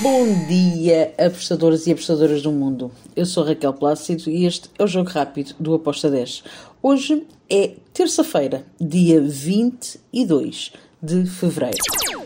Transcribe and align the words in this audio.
Bom 0.00 0.46
dia, 0.46 1.12
apostadores 1.18 1.88
e 1.88 1.90
apostadoras 1.90 2.40
do 2.40 2.52
mundo. 2.52 2.92
Eu 3.16 3.26
sou 3.26 3.42
Raquel 3.42 3.72
Plácido 3.72 4.30
e 4.30 4.46
este 4.46 4.70
é 4.78 4.84
o 4.84 4.86
Jogo 4.86 5.10
Rápido 5.10 5.56
do 5.58 5.74
Aposta 5.74 6.08
10. 6.08 6.44
Hoje 6.80 7.26
é 7.50 7.72
terça-feira, 7.92 8.64
dia 8.80 9.20
22 9.20 10.72
de 11.02 11.26
fevereiro. 11.26 11.78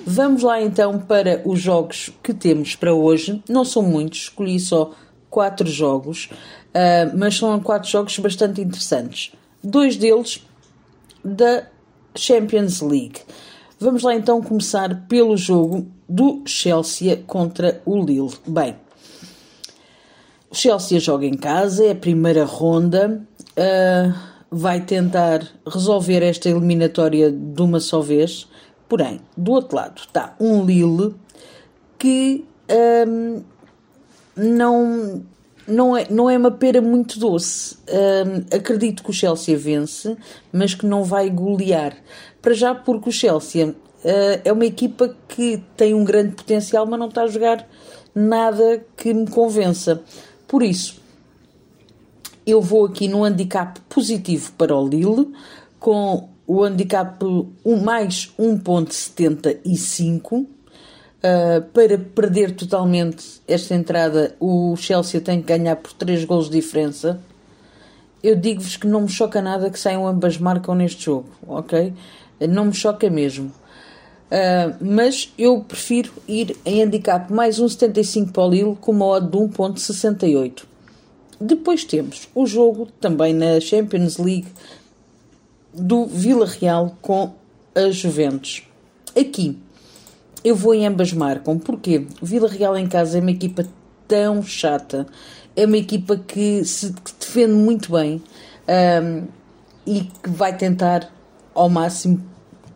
Vamos 0.06 0.42
lá 0.42 0.60
então 0.60 0.98
para 0.98 1.40
os 1.46 1.58
jogos 1.58 2.10
que 2.22 2.34
temos 2.34 2.76
para 2.76 2.92
hoje. 2.92 3.42
Não 3.48 3.64
são 3.64 3.82
muitos, 3.82 4.24
escolhi 4.24 4.60
só 4.60 4.92
quatro 5.30 5.66
jogos, 5.66 6.28
uh, 6.74 7.16
mas 7.16 7.38
são 7.38 7.58
quatro 7.58 7.88
jogos 7.88 8.18
bastante 8.18 8.60
interessantes. 8.60 9.32
Dois 9.64 9.96
deles 9.96 10.46
da 11.24 11.66
Champions 12.14 12.82
League. 12.82 13.20
Vamos 13.82 14.04
lá 14.04 14.14
então 14.14 14.40
começar 14.40 15.08
pelo 15.08 15.36
jogo 15.36 15.88
do 16.08 16.44
Chelsea 16.46 17.16
contra 17.26 17.82
o 17.84 18.00
Lille. 18.00 18.30
Bem, 18.46 18.76
o 20.48 20.54
Chelsea 20.54 21.00
joga 21.00 21.26
em 21.26 21.36
casa, 21.36 21.86
é 21.86 21.90
a 21.90 21.94
primeira 21.96 22.44
ronda, 22.44 23.26
uh, 23.58 24.14
vai 24.48 24.82
tentar 24.82 25.44
resolver 25.66 26.22
esta 26.22 26.48
eliminatória 26.48 27.32
de 27.32 27.60
uma 27.60 27.80
só 27.80 28.00
vez. 28.00 28.46
Porém, 28.88 29.20
do 29.36 29.50
outro 29.50 29.76
lado 29.76 29.98
está 29.98 30.36
um 30.38 30.64
Lille 30.64 31.16
que 31.98 32.44
um, 33.08 33.42
não, 34.36 35.24
não, 35.66 35.96
é, 35.96 36.06
não 36.10 36.28
é 36.28 36.36
uma 36.36 36.50
pera 36.50 36.80
muito 36.80 37.18
doce. 37.18 37.76
Um, 37.88 38.56
acredito 38.56 39.02
que 39.02 39.10
o 39.10 39.12
Chelsea 39.12 39.56
vence, 39.56 40.16
mas 40.52 40.74
que 40.74 40.86
não 40.86 41.04
vai 41.04 41.30
golear. 41.30 41.96
Para 42.40 42.54
já, 42.54 42.74
porque 42.74 43.08
o 43.08 43.12
Chelsea 43.12 43.68
uh, 43.68 43.74
é 44.44 44.52
uma 44.52 44.66
equipa 44.66 45.16
que 45.28 45.62
tem 45.76 45.94
um 45.94 46.04
grande 46.04 46.34
potencial, 46.34 46.86
mas 46.86 46.98
não 46.98 47.08
está 47.08 47.22
a 47.22 47.28
jogar 47.28 47.66
nada 48.14 48.84
que 48.96 49.14
me 49.14 49.28
convença. 49.28 50.02
Por 50.46 50.62
isso, 50.62 51.00
eu 52.46 52.60
vou 52.60 52.86
aqui 52.86 53.08
no 53.08 53.24
handicap 53.24 53.80
positivo 53.88 54.52
para 54.52 54.76
o 54.76 54.86
Lille, 54.86 55.32
com 55.78 56.28
o 56.46 56.62
handicap 56.62 57.18
mais 57.82 58.30
1.75. 58.38 60.46
Uh, 61.22 61.62
para 61.72 61.96
perder 61.96 62.56
totalmente 62.56 63.40
esta 63.46 63.76
entrada, 63.76 64.34
o 64.40 64.74
Chelsea 64.76 65.20
tem 65.20 65.40
que 65.40 65.46
ganhar 65.46 65.76
por 65.76 65.92
3 65.92 66.24
gols 66.24 66.46
de 66.50 66.60
diferença. 66.60 67.20
Eu 68.20 68.34
digo-vos 68.34 68.76
que 68.76 68.88
não 68.88 69.02
me 69.02 69.08
choca 69.08 69.40
nada 69.40 69.70
que 69.70 69.78
saiam 69.78 70.04
ambas 70.04 70.36
marcam 70.36 70.74
neste 70.74 71.04
jogo, 71.04 71.28
ok? 71.46 71.92
Não 72.48 72.64
me 72.64 72.74
choca 72.74 73.08
mesmo. 73.08 73.52
Uh, 74.32 74.74
mas 74.80 75.32
eu 75.38 75.60
prefiro 75.60 76.10
ir 76.26 76.56
em 76.64 76.82
handicap 76.82 77.32
mais 77.32 77.60
1,75 77.60 78.32
para 78.32 78.42
o 78.42 78.50
Lille 78.50 78.76
com 78.80 78.90
uma 78.90 79.06
odd 79.06 79.30
de 79.30 79.36
1,68. 79.36 80.64
Depois 81.40 81.84
temos 81.84 82.28
o 82.34 82.46
jogo 82.46 82.88
também 83.00 83.32
na 83.32 83.60
Champions 83.60 84.16
League 84.16 84.48
do 85.72 86.06
Vila 86.06 86.46
Real 86.46 86.96
com 87.00 87.32
a 87.74 87.90
Juventus. 87.90 88.62
Aqui 89.16 89.58
eu 90.44 90.54
vou 90.54 90.74
em 90.74 90.86
ambas 90.86 91.12
marcam, 91.12 91.58
porque 91.58 92.06
o 92.20 92.26
Vila 92.26 92.48
Real 92.48 92.76
em 92.76 92.86
casa 92.86 93.18
é 93.18 93.20
uma 93.20 93.30
equipa 93.30 93.66
tão 94.08 94.42
chata, 94.42 95.06
é 95.54 95.64
uma 95.64 95.76
equipa 95.76 96.16
que 96.16 96.64
se 96.64 96.92
que 96.92 97.12
defende 97.18 97.52
muito 97.52 97.92
bem 97.92 98.22
um, 99.02 99.26
e 99.86 100.00
que 100.00 100.30
vai 100.30 100.56
tentar 100.56 101.12
ao 101.54 101.68
máximo 101.68 102.22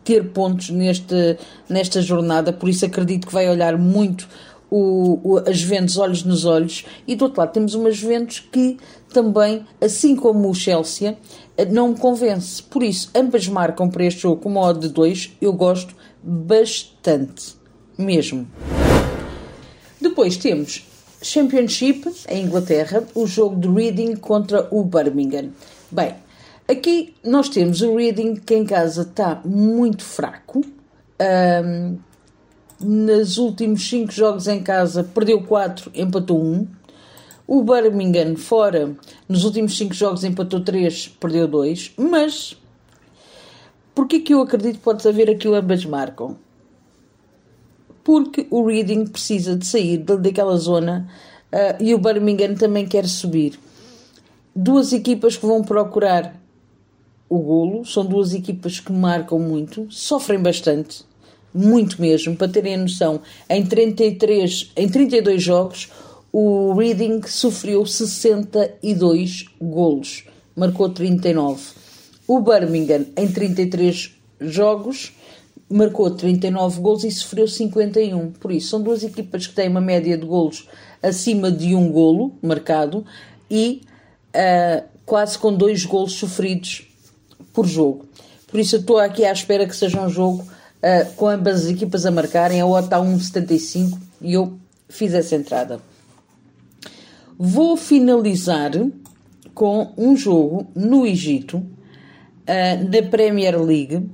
ter 0.03 0.31
pontos 0.31 0.69
neste, 0.69 1.37
nesta 1.67 2.01
jornada, 2.01 2.53
por 2.53 2.69
isso 2.69 2.85
acredito 2.85 3.27
que 3.27 3.33
vai 3.33 3.49
olhar 3.49 3.77
muito 3.77 4.27
o, 4.69 5.19
o, 5.23 5.37
as 5.39 5.57
Juventus 5.57 5.97
olhos 5.97 6.23
nos 6.23 6.45
olhos, 6.45 6.85
e 7.05 7.15
do 7.15 7.25
outro 7.25 7.41
lado 7.41 7.51
temos 7.51 7.73
uma 7.73 7.91
Juventus 7.91 8.39
que 8.39 8.77
também, 9.13 9.65
assim 9.81 10.15
como 10.15 10.49
o 10.49 10.55
Chelsea, 10.55 11.17
não 11.71 11.89
me 11.89 11.97
convence. 11.97 12.61
Por 12.61 12.83
isso, 12.83 13.09
ambas 13.15 13.47
marcam 13.47 13.89
para 13.89 14.05
este 14.05 14.21
jogo 14.21 14.41
com 14.41 14.49
uma 14.49 14.61
odd 14.61 14.79
de 14.79 14.89
2, 14.89 15.37
eu 15.41 15.53
gosto 15.53 15.95
bastante, 16.23 17.56
mesmo. 17.97 18.47
Depois 19.99 20.37
temos 20.37 20.85
Championship, 21.21 22.09
em 22.29 22.45
Inglaterra, 22.45 23.03
o 23.15 23.25
jogo 23.25 23.59
de 23.59 23.67
Reading 23.67 24.15
contra 24.15 24.67
o 24.71 24.83
Birmingham. 24.83 25.49
Bem, 25.89 26.15
Aqui 26.69 27.15
nós 27.23 27.47
temos 27.47 27.81
o 27.81 27.95
Reading 27.95 28.35
que 28.35 28.53
em 28.53 28.65
casa 28.65 29.03
está 29.03 29.41
muito 29.45 30.03
fraco. 30.03 30.61
Um, 31.65 31.97
nos 32.77 33.37
últimos 33.37 33.87
5 33.87 34.11
jogos 34.11 34.49
em 34.49 34.61
casa 34.61 35.01
perdeu 35.01 35.41
4, 35.41 35.89
empatou 35.95 36.43
1. 36.43 36.67
O 37.47 37.63
Birmingham 37.63 38.35
fora, 38.35 38.93
nos 39.29 39.45
últimos 39.45 39.77
5 39.77 39.93
jogos 39.93 40.25
empatou 40.25 40.59
3, 40.59 41.07
perdeu 41.17 41.47
2. 41.47 41.93
Mas, 41.97 42.57
porquê 43.95 44.19
que 44.19 44.33
eu 44.33 44.41
acredito 44.41 44.79
que 44.79 44.83
pode 44.83 45.07
haver 45.07 45.29
aqui 45.29 45.47
ambas 45.47 45.85
marcam? 45.85 46.35
Porque 48.07 48.47
o 48.49 48.65
Reading 48.65 49.05
precisa 49.05 49.53
de 49.53 49.67
sair 49.67 49.97
daquela 49.97 50.55
zona 50.55 51.09
uh, 51.51 51.83
e 51.83 51.93
o 51.93 51.97
Birmingham 51.97 52.55
também 52.55 52.87
quer 52.87 53.05
subir. 53.05 53.59
Duas 54.55 54.93
equipas 54.93 55.35
que 55.35 55.45
vão 55.45 55.61
procurar 55.61 56.33
o 57.27 57.37
golo. 57.37 57.83
São 57.83 58.05
duas 58.05 58.33
equipas 58.33 58.79
que 58.79 58.93
marcam 58.93 59.37
muito, 59.37 59.87
sofrem 59.89 60.39
bastante, 60.39 61.03
muito 61.53 61.99
mesmo. 61.99 62.33
Para 62.33 62.47
terem 62.47 62.75
a 62.75 62.77
noção, 62.77 63.19
em, 63.49 63.65
33, 63.65 64.71
em 64.77 64.87
32 64.87 65.43
jogos, 65.43 65.89
o 66.31 66.75
Reading 66.75 67.21
sofreu 67.27 67.85
62 67.85 69.47
golos, 69.61 70.23
marcou 70.55 70.87
39. 70.87 71.61
O 72.25 72.39
Birmingham, 72.39 73.05
em 73.17 73.27
33 73.27 74.15
jogos, 74.39 75.11
marcou 75.69 76.09
39 76.11 76.79
golos 76.79 77.03
e 77.03 77.11
sofreu 77.11 77.47
51. 77.47 78.31
Por 78.31 78.51
isso, 78.51 78.69
são 78.69 78.81
duas 78.81 79.03
equipas 79.03 79.47
que 79.47 79.55
têm 79.55 79.69
uma 79.69 79.81
média 79.81 80.17
de 80.17 80.25
golos 80.25 80.67
acima 81.01 81.51
de 81.51 81.75
um 81.75 81.91
golo 81.91 82.33
marcado 82.41 83.05
e 83.49 83.81
uh, 84.29 84.83
quase 85.05 85.37
com 85.37 85.53
dois 85.53 85.85
golos 85.85 86.13
sofridos 86.13 86.87
por 87.53 87.65
jogo. 87.65 88.05
Por 88.47 88.59
isso 88.59 88.75
eu 88.75 88.79
estou 88.79 88.99
aqui 88.99 89.25
à 89.25 89.31
espera 89.31 89.67
que 89.67 89.75
seja 89.75 90.01
um 90.01 90.09
jogo 90.09 90.41
uh, 90.41 91.13
com 91.15 91.27
ambas 91.27 91.65
as 91.65 91.71
equipas 91.71 92.05
a 92.05 92.11
marcarem. 92.11 92.61
A 92.61 92.65
OTA 92.65 92.85
está 92.85 92.99
1,75 92.99 93.97
e 94.21 94.33
eu 94.33 94.57
fiz 94.87 95.13
essa 95.13 95.35
entrada. 95.35 95.79
Vou 97.37 97.77
finalizar 97.77 98.71
com 99.53 99.91
um 99.97 100.15
jogo 100.15 100.67
no 100.75 101.05
Egito, 101.05 101.57
uh, 101.57 101.65
na 102.47 103.09
Premier 103.09 103.61
League. 103.61 104.09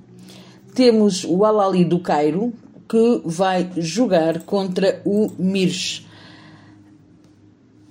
Temos 0.73 1.23
o 1.23 1.45
Al-Ali 1.45 1.85
do 1.85 1.99
Cairo, 1.99 2.53
que 2.87 3.21
vai 3.25 3.69
jogar 3.77 4.43
contra 4.43 5.01
o 5.05 5.31
Mirch. 5.37 6.05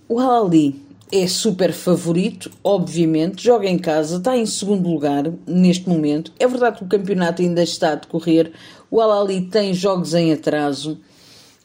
O 0.09 0.19
Al-Ali 0.19 0.83
é 1.13 1.27
super 1.27 1.73
favorito, 1.73 2.51
obviamente, 2.65 3.45
joga 3.45 3.69
em 3.69 3.79
casa, 3.79 4.17
está 4.17 4.35
em 4.35 4.47
segundo 4.47 4.89
lugar 4.89 5.31
neste 5.47 5.87
momento. 5.87 6.33
É 6.39 6.49
verdade 6.49 6.79
que 6.79 6.85
o 6.85 6.89
campeonato 6.89 7.43
ainda 7.43 7.63
está 7.63 7.93
a 7.93 7.97
decorrer, 7.97 8.51
o 8.91 8.99
Alali 8.99 9.43
tem 9.43 9.75
jogos 9.75 10.15
em 10.15 10.33
atraso, 10.33 11.01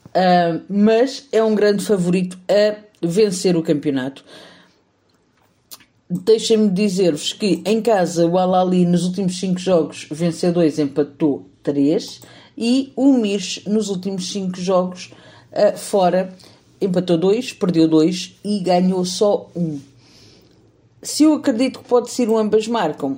uh, 0.07 0.61
mas 0.69 1.27
é 1.31 1.41
um 1.41 1.55
grande 1.55 1.83
favorito 1.83 2.37
a 2.49 2.75
vencer 3.01 3.55
o 3.55 3.63
campeonato. 3.63 4.23
Deixem-me 6.09 6.69
dizer-vos 6.69 7.33
que 7.33 7.61
em 7.65 7.81
casa 7.81 8.25
o 8.25 8.37
Alali 8.37 8.85
nos 8.85 9.03
últimos 9.03 9.37
5 9.39 9.59
jogos 9.59 10.07
venceu 10.09 10.53
2, 10.53 10.79
empatou 10.79 11.49
3 11.63 12.21
e 12.57 12.93
o 12.95 13.11
Mir 13.11 13.41
nos 13.65 13.89
últimos 13.89 14.31
5 14.31 14.57
jogos 14.57 15.11
uh, 15.51 15.77
fora 15.77 16.33
empatou 16.79 17.17
dois, 17.17 17.51
perdeu 17.51 17.87
dois 17.87 18.35
e 18.43 18.59
ganhou 18.59 19.03
só 19.03 19.49
um. 19.55 19.79
Se 21.01 21.23
eu 21.23 21.33
acredito 21.33 21.79
que 21.79 21.89
pode 21.89 22.11
ser 22.11 22.29
um 22.29 22.37
ambas 22.37 22.67
marcam, 22.67 23.17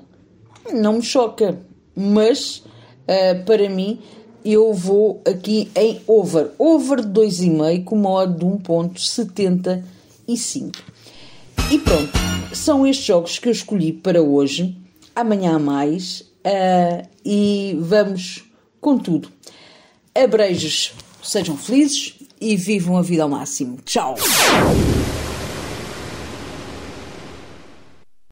não 0.74 0.94
me 0.94 1.04
choca, 1.04 1.60
mas 1.96 2.58
uh, 2.58 3.44
para 3.46 3.69
mim 3.69 4.00
eu 4.44 4.74
vou 4.74 5.22
aqui 5.25 5.69
em 5.75 6.02
over. 6.08 6.50
Over 6.58 7.06
de 7.06 7.22
2,5 7.22 7.84
com 7.84 7.96
uma 7.96 8.10
odd 8.12 8.40
de 8.40 8.46
1.75. 8.46 10.78
E 11.71 11.77
pronto, 11.77 12.12
são 12.51 12.86
estes 12.88 13.06
jogos 13.06 13.38
que 13.38 13.48
eu 13.48 13.51
escolhi 13.51 13.94
para 13.94 14.21
hoje. 14.21 14.75
Amanhã 15.16 15.56
há 15.56 15.60
mais 15.60 16.21
uh, 16.21 17.07
e 17.24 17.77
vamos 17.80 18.44
com 18.81 18.98
tudo. 18.98 19.30
Abreijos, 20.16 20.94
sejam 21.21 21.56
felizes 21.56 22.16
e 22.42 22.56
vivam 22.56 22.98
a 22.98 23.04
vida 23.04 23.21
ao 23.21 23.30
máximo. 23.30 23.77
Tchau! 23.86 24.16